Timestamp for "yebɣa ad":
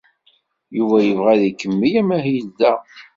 1.07-1.41